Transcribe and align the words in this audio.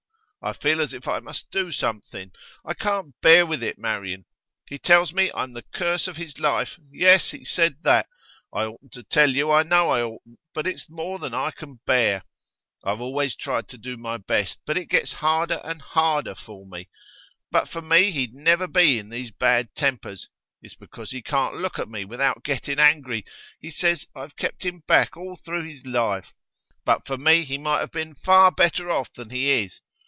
I 0.43 0.53
feel 0.53 0.81
as 0.81 0.91
if 0.91 1.07
I 1.07 1.19
must 1.19 1.51
do 1.51 1.71
something; 1.71 2.31
I 2.65 2.73
can't 2.73 3.13
bear 3.21 3.45
with 3.45 3.61
it, 3.61 3.77
Marian. 3.77 4.25
He 4.67 4.79
tells 4.79 5.13
me 5.13 5.29
I'm 5.35 5.53
the 5.53 5.61
curse 5.71 6.07
of 6.07 6.17
his 6.17 6.39
life 6.39 6.79
yes, 6.91 7.29
he 7.29 7.45
said 7.45 7.75
that. 7.83 8.07
I 8.51 8.63
oughtn't 8.63 8.91
to 8.93 9.03
tell 9.03 9.29
you, 9.35 9.51
I 9.51 9.61
know 9.61 9.89
I 9.91 10.01
oughtn't; 10.01 10.39
but 10.55 10.65
it's 10.65 10.89
more 10.89 11.19
than 11.19 11.35
I 11.35 11.51
can 11.51 11.79
bear. 11.85 12.23
I've 12.83 13.01
always 13.01 13.35
tried 13.35 13.67
to 13.67 13.77
do 13.77 13.97
my 13.97 14.17
best, 14.17 14.57
but 14.65 14.79
it 14.79 14.87
gets 14.89 15.13
harder 15.13 15.61
and 15.63 15.79
harder 15.79 16.33
for 16.33 16.65
me. 16.65 16.89
But 17.51 17.69
for 17.69 17.83
me 17.83 18.09
he'd 18.09 18.33
never 18.33 18.65
be 18.67 18.97
in 18.97 19.09
these 19.09 19.29
bad 19.29 19.69
tempers; 19.75 20.27
it's 20.59 20.73
because 20.73 21.11
he 21.11 21.21
can't 21.21 21.57
look 21.57 21.77
at 21.77 21.87
me 21.87 22.03
without 22.03 22.43
getting 22.43 22.79
angry. 22.79 23.25
He 23.59 23.69
says 23.69 24.07
I've 24.15 24.37
kept 24.37 24.65
him 24.65 24.81
back 24.87 25.15
all 25.15 25.35
through 25.35 25.65
his 25.65 25.85
life; 25.85 26.33
but 26.83 27.05
for 27.05 27.19
me 27.19 27.43
he 27.45 27.59
might 27.59 27.81
have 27.81 27.91
been 27.91 28.15
far 28.15 28.49
better 28.49 28.89
off 28.89 29.13
than 29.13 29.29
he 29.29 29.51
is. 29.51 29.81